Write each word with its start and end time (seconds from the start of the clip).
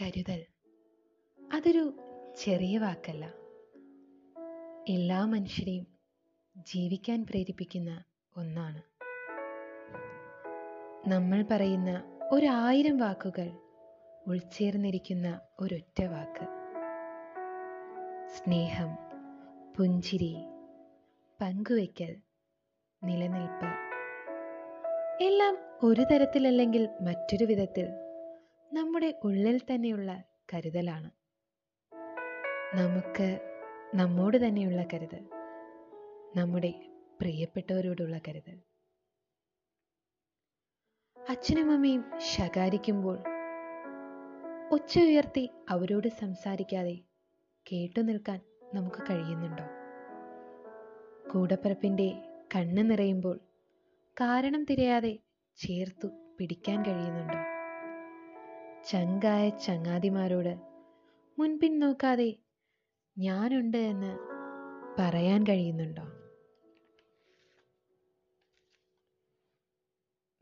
കരുതൽ. 0.00 0.44
അതൊരു 1.54 1.98
ചെറിയ 2.38 2.78
വാക്കല്ല. 2.78 3.32
എല്ലാ 4.88 5.24
മനുഷ്യരെയും 5.24 5.86
ജീവിക്കാൻ 6.56 7.26
പ്രേരിപ്പിക്കുന്ന 7.30 8.04
ഒന്നാണ്. 8.36 8.82
നമ്മൾ 11.08 11.44
പറയുന്ന 11.50 12.18
ഒരായിരം 12.32 12.98
വാക്കുകൾ 12.98 13.52
ഉൾച്ചേർന്നിരിക്കുന്ന 14.26 15.40
ഒരൊറ്റ 15.60 16.04
വാക്ക്. 16.04 16.46
സ്നേഹം 18.28 18.88
പുഞ്ചിരി 19.76 20.36
പങ്കുവയ്ക്കൽ 21.40 22.16
നിലനിൽപ്പ്. 23.04 23.70
എല്ലാം 25.24 25.58
ഒരു 25.82 26.00
തരത്തിലല്ലെങ്കിൽ 26.00 26.88
മറ്റൊരു 27.02 27.44
വിധത്തിൽ 27.44 28.05
നമ്മുടെ 28.76 29.20
ഉള്ളിൽ 29.24 29.60
തന്നെയുള്ള 29.74 30.22
കരുതലാണ്. 30.54 31.10
നമുക്ക് 32.76 33.40
നമ്മോട് 33.94 34.48
തന്നെയുള്ള 34.48 34.86
കരുതൽ. 34.92 35.28
നമ്മുടെ 36.36 36.90
പ്രിയപ്പെട്ടവരോടുള്ള 37.20 38.20
കരുതൽ. 38.28 38.60
അച്ഛനും 41.28 41.72
അമ്മയും 41.72 42.04
ശകാരിക്കുമ്പോൾ 42.18 43.18
ഒച്ച 44.72 44.98
ഉയർത്തി 44.98 45.50
അവരോട് 45.68 46.08
സംസാരിക്കാതെ 46.08 46.98
കേട്ടു 47.72 48.00
നിൽക്കാൻ 48.00 48.40
നമുക്ക് 48.74 49.02
കഴിയുന്നുണ്ടോ? 49.10 49.64
കൂടപ്പിറപ്പിന്റെ 51.30 52.22
കണ്ണ് 52.54 52.90
നിറയുമ്പോൾ 52.90 53.40
കാരണം 54.20 54.64
തിരയാതെ 54.64 55.18
ചേർത്തു 55.56 56.06
പിടിക്കാൻ 56.40 56.84
കഴിയുന്നുണ്ടോ? 56.84 57.55
ചങ്കായ 58.90 59.48
ചങ്ങാതിമാരോട് 59.48 60.58
മുൻപിൻ 61.38 61.78
നോക്കാതെ 61.78 62.36
ഞാനുണ്ട് 63.18 63.76
എന്ന് 63.76 64.18
പറയാൻ 64.98 65.44
കഴിയുന്നുണ്ടോ? 65.48 66.02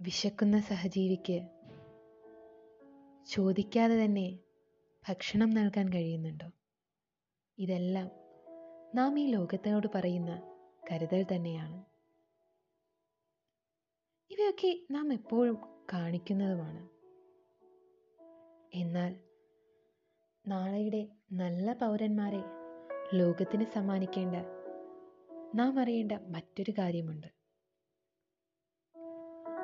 വിശക്കുന്ന 0.01 0.61
സഹജീവിക്ക് 0.61 1.49
ചോദിക്കാതെ 3.27 4.05
തന്നെ 4.05 4.39
ഭക്ഷണം 5.09 5.51
നൽകാൻ 5.51 5.93
കഴിയുന്നുണ്ടോ? 5.93 6.51
ഇതെല്ലാം 7.59 8.11
നാം 8.95 9.19
ഈ 9.19 9.27
ലോകത്തിനോട് 9.27 9.87
പറയുന്ന 9.95 10.43
കരുതൽ 10.93 11.27
തന്നെയാണ്. 11.35 11.85
ഇവയൊക്കെ 14.31 14.79
നാം 14.91 15.13
എപ്പോഴും 15.13 15.59
കാണിക്കുന്നതുമാണ്. 15.93 16.94
എന്നാൽ 18.75 19.13
നാളെയുടെ 20.47 21.09
നല്ല 21.33 21.73
പൗരന്മാരെ 21.73 22.43
ലോകത്തിന് 23.15 23.65
സമ്മാനിക്കേണ്ട 23.65 24.37
നാം 25.55 25.81
അറിയേണ്ട 25.81 26.13
മറ്റൊരു 26.13 26.73
കാര്യമുണ്ട്. 26.79 27.27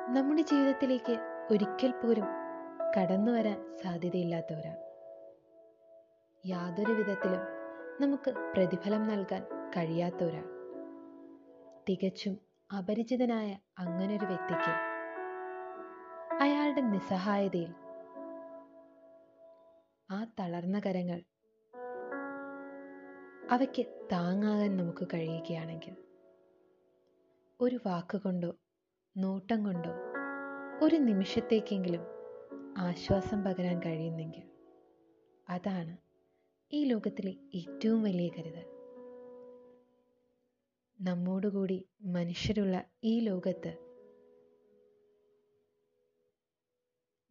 നമ്മുടെ 0.09 0.41
ജീവിതത്തിലേക്ക് 0.41 1.45
ഒരിക്കൽ 1.51 1.91
പോലും 1.91 2.27
കടന്നു 2.97 3.31
വരാൻ 3.31 3.77
സാധ്യതയില്ലാത്തവരാ 3.77 4.73
യാതൊരു 6.45 6.91
വിധത്തിലും 6.91 7.43
നമുക്ക് 8.01 8.31
പ്രതിഫലം 8.31 9.07
നൽകാൻ 9.07 9.43
കഴിയാത്തവരാ 9.77 10.43
തികച്ചും 11.89 12.39
അപരിചിതനായ 12.77 13.57
അങ്ങനൊരു 13.79 14.25
വ്യക്തിക്ക് 14.25 14.73
അയാളുടെ 16.41 16.81
നിസ്സഹായതയിൽ 16.81 17.71
ആ 20.11 20.23
തളർന്ന 20.39 20.79
കരങ്ങൾ 20.79 21.23
അവയ്ക്ക് 23.49 24.09
താങ്ങാകാൻ 24.11 24.77
നമുക്ക് 24.77 25.07
കഴിയുകയാണെങ്കിൽ 25.13 25.95
ഒരു 27.59 27.79
വാക്കുകൊണ്ടോ 27.85 28.59
നോട്ടം 29.17 29.65
കൊണ്ടോ 29.65 29.93
ഒരു 30.85 30.95
നിമിഷത്തേക്കെങ്കിലും 30.95 32.03
ആശ്വാസം 32.77 33.43
പകരാൻ 33.43 33.79
കഴിയുന്നെങ്കിൽ 33.79 34.45
അതാണ് 35.49 35.97
ഈ 36.71 36.83
ലോകത്തിലെ 36.83 37.31
ഏറ്റവും 37.55 38.03
വലിയ 38.03 38.29
കരുതൽ. 38.29 38.65
നമ്മോടുകൂടി 40.99 41.89
മനുഷ്യരുള്ള 42.01 42.83
ഈ 43.03 43.19
ലോകത്ത് 43.19 43.71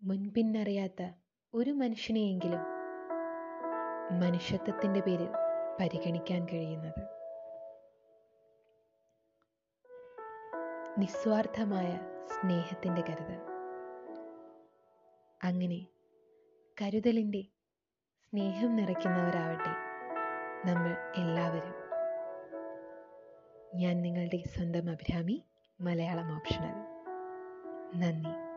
മുൻപിന്നറിയാത്ത 0.02 1.02
ഒരു 1.54 1.70
മനുഷ്യനെയെങ്കിലും 1.70 2.60
മനുഷ്യത്വത്തിന്റെ 4.20 5.00
പേരിൽ 5.00 5.28
പരിഗണിക്കാൻ 5.80 6.44
കഴിയുന്നത്. 6.44 7.00
നിസ്വാർത്ഥമായ 10.98 12.00
സ്നേഹത്തിന്റെ 12.26 13.00
കരുതൽ 13.00 13.40
അങ്ങനെ 15.44 15.86
കരുതലിന്റെ 16.82 17.42
സ്നേഹം 18.20 18.76
നിറയ്ക്കുന്നവരാവട്ടെ 18.76 19.72
നമ്മൾ 20.70 20.96
എല്ലാവരും. 21.16 21.74
ഞാൻ 23.74 24.02
നിങ്ങളുടെ 24.02 24.42
സ്വന്തം 24.48 24.90
അഭിരാമി 24.90 25.44
മലയാളം 25.80 26.34
ഓപ്ഷണൽ. 26.34 26.74
നന്ദി. 27.98 28.49